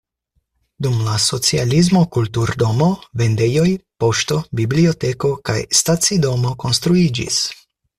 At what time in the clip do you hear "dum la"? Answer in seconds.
0.85-1.17